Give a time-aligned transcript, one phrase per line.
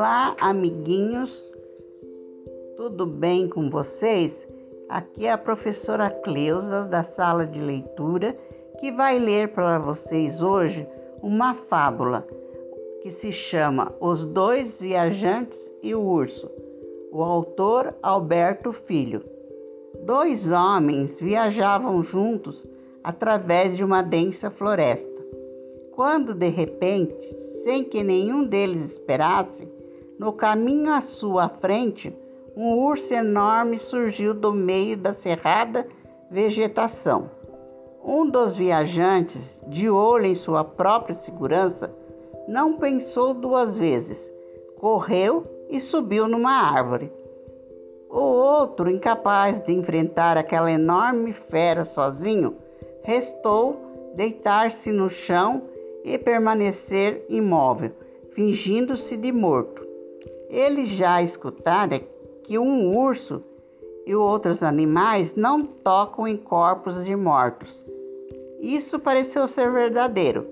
[0.00, 1.44] Olá, amiguinhos,
[2.76, 4.46] tudo bem com vocês?
[4.88, 8.38] Aqui é a professora Cleusa da sala de leitura
[8.78, 10.86] que vai ler para vocês hoje
[11.20, 12.24] uma fábula
[13.02, 16.48] que se chama Os Dois Viajantes e o Urso.
[17.10, 19.24] O autor Alberto Filho.
[20.04, 22.64] Dois homens viajavam juntos
[23.02, 25.18] através de uma densa floresta
[25.98, 29.68] quando de repente, sem que nenhum deles esperasse,
[30.18, 32.14] no caminho à sua frente,
[32.56, 35.86] um urso enorme surgiu do meio da cerrada
[36.30, 37.30] vegetação.
[38.04, 41.94] Um dos viajantes, de olho em sua própria segurança,
[42.48, 44.32] não pensou duas vezes,
[44.76, 47.12] correu e subiu numa árvore.
[48.10, 52.56] O outro, incapaz de enfrentar aquela enorme fera sozinho,
[53.02, 53.76] restou
[54.14, 55.62] deitar-se no chão
[56.02, 57.92] e permanecer imóvel,
[58.32, 59.87] fingindo-se de morto.
[60.48, 62.00] Ele já escutara
[62.42, 63.42] que um urso
[64.06, 67.84] e outros animais não tocam em corpos de mortos.
[68.60, 70.46] Isso pareceu ser verdadeiro,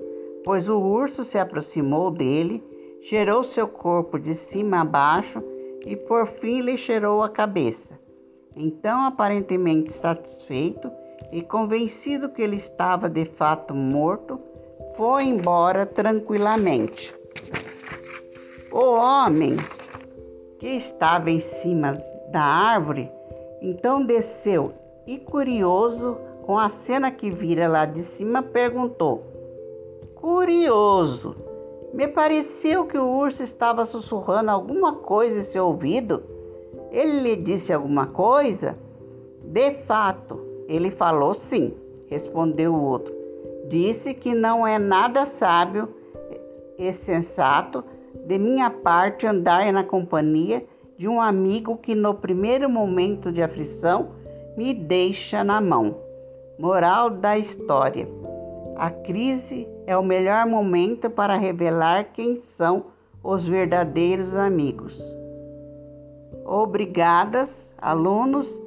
[0.44, 2.62] pois o urso se aproximou dele,
[3.00, 5.42] cheirou seu corpo de cima a baixo
[5.86, 7.98] e por fim lhe cheirou a cabeça.
[8.55, 10.91] Então, aparentemente satisfeito
[11.33, 14.39] e convencido que ele estava de fato morto,
[14.97, 17.14] foi embora tranquilamente.
[18.70, 19.56] O homem
[20.59, 21.93] que estava em cima
[22.31, 23.11] da árvore
[23.61, 24.73] então desceu
[25.07, 29.25] e, curioso com a cena que vira lá de cima, perguntou:
[30.15, 31.37] Curioso,
[31.93, 36.23] me pareceu que o urso estava sussurrando alguma coisa em seu ouvido.
[36.91, 38.77] Ele lhe disse alguma coisa?
[39.43, 41.75] De fato, ele falou sim,
[42.09, 43.17] respondeu o outro
[43.69, 45.89] disse que não é nada sábio
[46.79, 47.85] e sensato
[48.25, 50.64] de minha parte andar na companhia
[50.97, 54.13] de um amigo que no primeiro momento de aflição
[54.57, 55.96] me deixa na mão.
[56.58, 58.08] Moral da história:
[58.77, 62.86] a crise é o melhor momento para revelar quem são
[63.23, 65.17] os verdadeiros amigos.
[66.45, 68.61] Obrigadas, alunos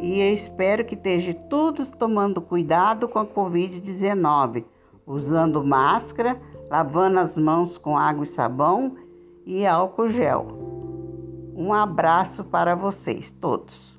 [0.00, 4.64] e eu espero que esteja todos tomando cuidado com a Covid-19,
[5.10, 6.40] usando máscara,
[6.70, 8.96] lavando as mãos com água e sabão
[9.44, 10.46] e álcool gel.
[11.56, 13.98] Um abraço para vocês todos.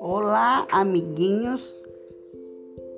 [0.00, 1.76] Olá, amiguinhos,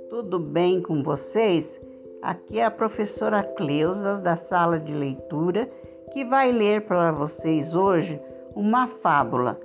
[0.08, 1.80] tudo bem com vocês?
[2.20, 5.70] Aqui é a professora Cleusa da sala de leitura
[6.12, 8.20] que vai ler para vocês hoje
[8.56, 9.60] uma fábula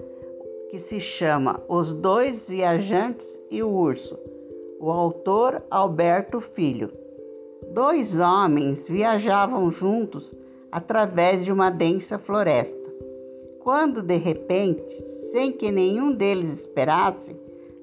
[0.70, 4.20] que se chama Os Dois Viajantes e o Urso.
[4.80, 6.92] O autor Alberto Filho.
[7.72, 10.32] Dois homens viajavam juntos
[10.72, 12.94] através de uma densa floresta.
[13.62, 17.36] Quando de repente, sem que nenhum deles esperasse,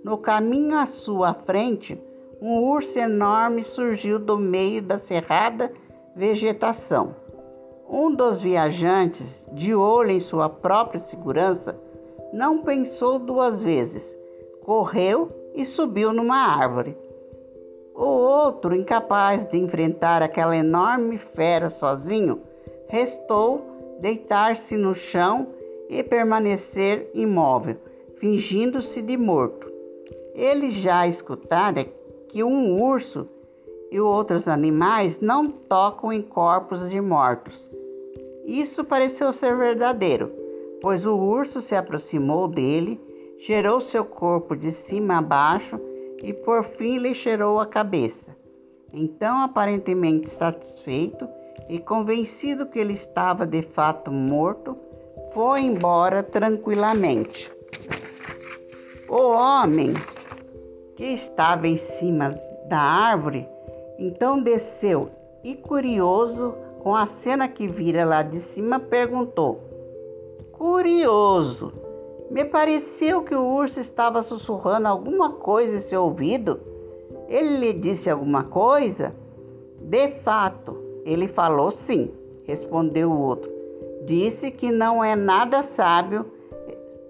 [0.04, 2.00] no caminho à sua frente,
[2.40, 5.70] um urso enorme surgiu do meio da cerrada
[6.16, 7.14] vegetação.
[7.88, 11.78] Um dos viajantes, de olho em sua própria segurança,
[12.32, 14.16] não pensou duas vezes,
[14.64, 16.96] correu e subiu numa árvore.
[17.94, 22.40] O outro, incapaz de enfrentar aquela enorme fera sozinho,
[22.86, 23.66] restou
[24.00, 25.48] deitar-se no chão
[25.90, 27.76] e permanecer imóvel,
[28.16, 29.70] fingindo-se de morto.
[30.34, 31.84] Ele já escutara
[32.30, 33.28] que um urso
[33.90, 37.68] e outros animais não tocam em corpos de mortos.
[38.46, 40.32] Isso pareceu ser verdadeiro,
[40.80, 43.00] pois o urso se aproximou dele,
[43.38, 45.78] cheirou seu corpo de cima a baixo
[46.22, 48.36] e por fim lhe cheirou a cabeça.
[48.92, 51.28] Então, aparentemente satisfeito
[51.68, 54.76] e convencido que ele estava de fato morto,
[55.32, 57.52] foi embora tranquilamente.
[59.08, 59.92] O homem
[61.00, 62.28] que estava em cima
[62.68, 63.48] da árvore
[63.98, 65.08] então desceu
[65.42, 69.62] e, curioso com a cena que vira lá de cima, perguntou:
[70.52, 71.72] Curioso,
[72.30, 76.60] me pareceu que o urso estava sussurrando alguma coisa em seu ouvido.
[77.28, 79.14] Ele lhe disse alguma coisa?
[79.80, 80.76] De fato,
[81.06, 82.10] ele falou sim,
[82.44, 83.50] respondeu o outro.
[84.04, 86.30] Disse que não é nada sábio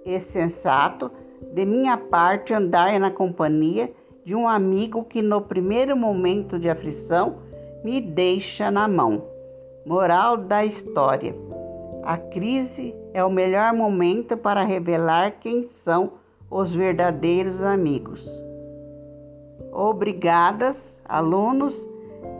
[0.05, 1.11] e sensato
[1.53, 3.93] de minha parte andar na companhia
[4.25, 7.39] de um amigo que no primeiro momento de aflição
[7.83, 9.25] me deixa na mão.
[9.85, 11.35] Moral da história:
[12.05, 16.13] A crise é o melhor momento para revelar quem são
[16.51, 18.29] os verdadeiros amigos.
[19.73, 21.89] Obrigadas, alunos,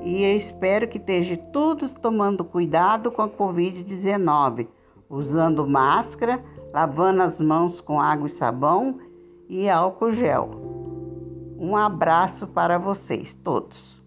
[0.03, 4.67] e eu espero que estejam todos tomando cuidado com a Covid-19,
[5.09, 8.99] usando máscara, lavando as mãos com água e sabão
[9.49, 10.51] e álcool gel.
[11.59, 14.01] Um abraço para vocês todos.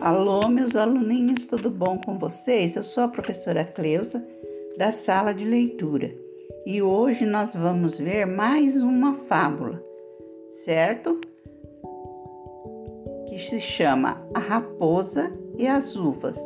[0.00, 2.76] Alô, meus aluninhos, tudo bom com vocês?
[2.76, 4.24] Eu sou a professora Cleusa,
[4.78, 6.14] da sala de leitura,
[6.66, 9.80] e hoje nós vamos ver mais uma fábula,
[10.48, 11.20] certo?
[13.28, 16.36] Que se chama A Raposa e as Uvas,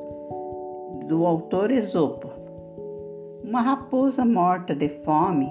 [1.06, 2.28] do autor Esopo.
[3.42, 5.50] Uma raposa morta de fome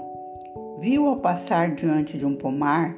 [0.79, 2.95] viu ao passar diante de um pomar,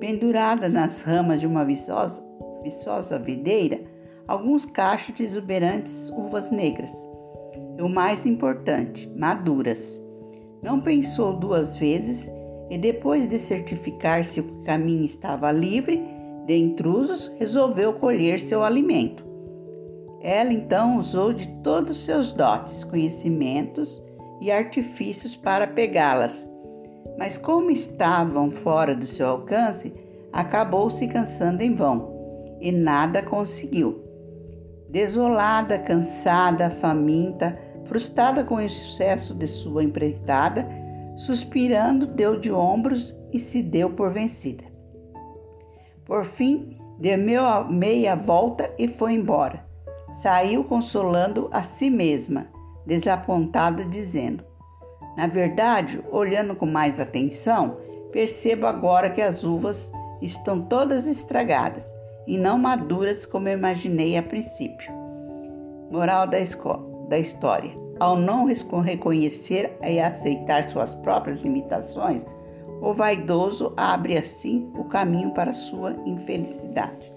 [0.00, 2.26] pendurada nas ramas de uma viçosa,
[2.62, 3.78] viçosa videira,
[4.26, 7.06] alguns cachos de exuberantes uvas negras.
[7.78, 10.02] E o mais importante, maduras.
[10.62, 12.30] Não pensou duas vezes
[12.68, 16.02] e, depois de certificar se o caminho estava livre
[16.46, 19.24] de intrusos, resolveu colher seu alimento.
[20.20, 24.04] Ela então usou de todos seus dotes, conhecimentos
[24.40, 26.50] e artifícios para pegá-las,
[27.18, 29.92] mas como estavam fora do seu alcance,
[30.32, 32.10] acabou se cansando em vão
[32.60, 34.02] e nada conseguiu.
[34.88, 37.58] Desolada, cansada, faminta,
[37.90, 40.64] frustrada com o sucesso de sua empreitada,
[41.16, 44.62] suspirando, deu de ombros e se deu por vencida.
[46.04, 47.18] Por fim, deu
[47.68, 49.66] meia volta e foi embora.
[50.12, 52.46] Saiu consolando a si mesma,
[52.86, 54.44] desapontada, dizendo:
[55.16, 57.76] Na verdade, olhando com mais atenção,
[58.12, 59.90] percebo agora que as uvas
[60.22, 61.92] estão todas estragadas
[62.24, 64.92] e não maduras como imaginei a princípio.
[65.90, 66.38] Moral da,
[67.10, 68.46] da história: ao não
[68.80, 72.24] reconhecer e aceitar suas próprias limitações,
[72.80, 77.12] o vaidoso abre assim o caminho para sua infelicidade.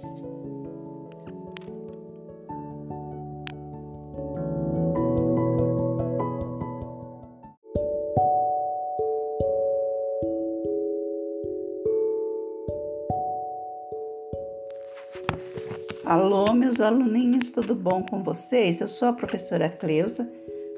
[16.06, 18.82] Alô, meus aluninhos, tudo bom com vocês?
[18.82, 20.30] Eu sou a professora Cleusa,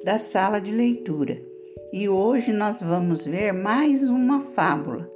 [0.03, 1.41] da sala de leitura,
[1.91, 5.09] e hoje nós vamos ver mais uma fábula,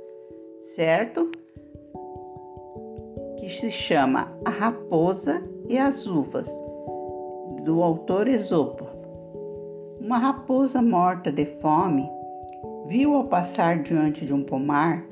[0.59, 1.29] certo?
[3.37, 6.49] Que se chama A Raposa e as Uvas,
[7.63, 8.87] do autor Esopo.
[9.99, 12.09] Uma raposa morta de fome
[12.87, 15.05] viu ao passar diante de um pomar,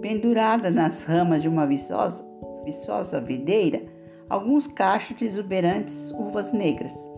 [0.00, 2.24] pendurada nas ramas de uma viçosa,
[2.64, 3.82] viçosa videira,
[4.28, 7.10] alguns cachos de exuberantes uvas negras.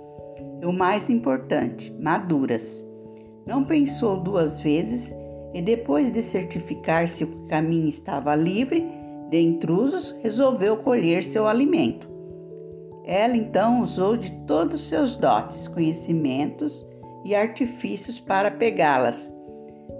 [0.60, 2.86] E o mais importante, maduras.
[3.46, 5.14] Não pensou duas vezes
[5.54, 8.86] e, depois de certificar se o caminho estava livre
[9.30, 12.08] de intrusos, resolveu colher seu alimento.
[13.04, 16.86] Ela então usou de todos seus dotes, conhecimentos
[17.24, 19.32] e artifícios para pegá-las,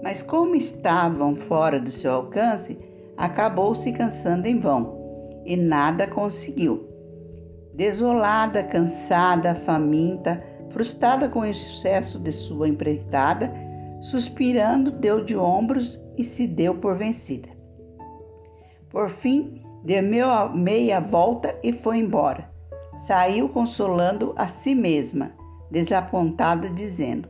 [0.03, 2.77] mas como estavam fora do seu alcance,
[3.15, 4.97] acabou se cansando em vão
[5.45, 6.86] e nada conseguiu.
[7.77, 13.53] Desolada, cansada, faminta, frustrada com o sucesso de sua empreitada,
[14.01, 17.49] suspirando, deu de ombros e se deu por vencida.
[18.89, 20.01] Por fim, deu
[20.55, 22.51] meia volta e foi embora.
[22.97, 25.33] Saiu consolando a si mesma,
[25.69, 27.29] desapontada, dizendo: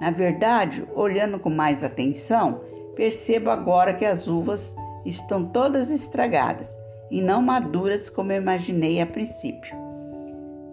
[0.00, 2.62] Na verdade, olhando com mais atenção,
[2.94, 6.78] percebo agora que as uvas estão todas estragadas
[7.10, 9.76] e não maduras como eu imaginei a princípio.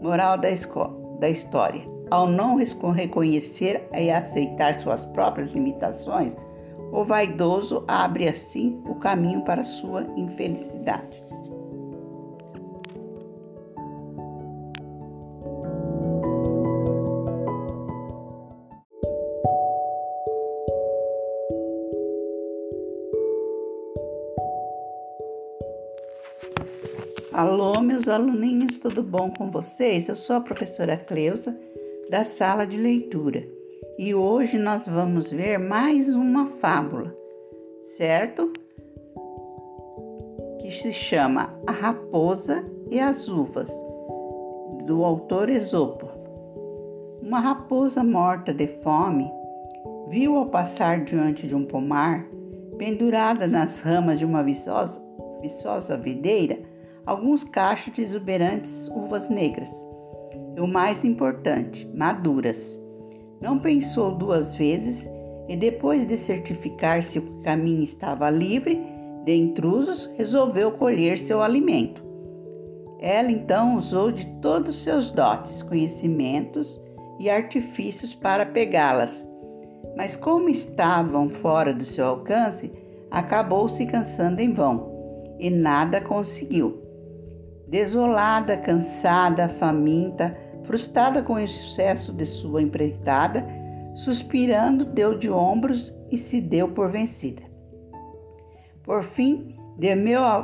[0.01, 0.49] Moral da,
[1.19, 2.55] da história: ao não
[2.91, 6.35] reconhecer e aceitar suas próprias limitações,
[6.91, 11.23] o vaidoso abre assim o caminho para sua infelicidade.
[28.03, 30.09] Meus aluninhos, tudo bom com vocês?
[30.09, 31.57] Eu sou a professora Cleusa,
[32.09, 33.47] da sala de leitura,
[33.97, 37.15] e hoje nós vamos ver mais uma fábula,
[37.79, 38.51] certo?
[40.59, 43.71] Que se chama A Raposa e as Uvas,
[44.85, 46.09] do autor Esopo.
[47.21, 49.31] Uma raposa morta de fome
[50.09, 52.27] viu ao passar diante de um pomar,
[52.77, 55.01] pendurada nas ramas de uma viçosa,
[55.41, 56.72] viçosa videira,
[57.05, 59.87] alguns cachos de exuberantes uvas negras.
[60.55, 62.81] E o mais importante, maduras.
[63.41, 65.09] Não pensou duas vezes
[65.49, 68.81] e, depois de certificar se o caminho estava livre
[69.25, 72.03] de intrusos, resolveu colher seu alimento.
[72.99, 76.81] Ela então usou de todos seus dotes, conhecimentos
[77.19, 79.27] e artifícios para pegá-las,
[79.97, 82.71] mas como estavam fora do seu alcance,
[83.11, 84.91] acabou se cansando em vão
[85.37, 86.82] e nada conseguiu.
[87.73, 93.43] Desolada, cansada, faminta, frustrada com o sucesso de sua empreitada,
[93.95, 97.41] suspirando, deu de ombros e se deu por vencida.
[98.83, 99.97] Por fim, deu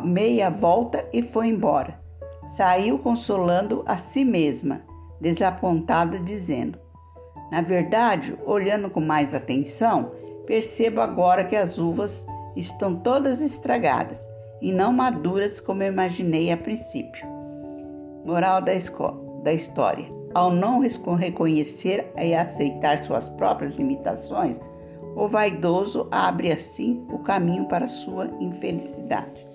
[0.04, 2.02] meia volta e foi embora.
[2.48, 4.82] Saiu consolando a si mesma,
[5.22, 6.80] desapontada, dizendo:
[7.52, 10.14] Na verdade, olhando com mais atenção,
[10.48, 14.28] percebo agora que as uvas estão todas estragadas
[14.62, 17.28] e não maduras como imaginei a princípio.
[18.26, 18.72] Moral da,
[19.44, 20.80] da história: ao não
[21.16, 24.60] reconhecer e aceitar suas próprias limitações,
[25.16, 29.49] o vaidoso abre assim o caminho para sua infelicidade.